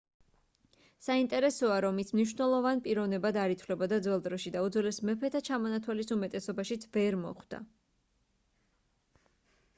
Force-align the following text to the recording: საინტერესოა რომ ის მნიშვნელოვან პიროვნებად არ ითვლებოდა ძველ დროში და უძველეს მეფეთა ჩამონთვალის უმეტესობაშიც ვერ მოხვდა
საინტერესოა 1.07 1.75
რომ 1.85 1.99
ის 2.03 2.09
მნიშვნელოვან 2.15 2.81
პიროვნებად 2.87 3.37
არ 3.43 3.53
ითვლებოდა 3.57 4.01
ძველ 4.07 4.25
დროში 4.29 4.53
და 4.57 4.65
უძველეს 4.69 5.01
მეფეთა 5.11 5.43
ჩამონთვალის 5.51 6.11
უმეტესობაშიც 6.19 6.91
ვერ 6.99 7.21
მოხვდა 7.27 7.63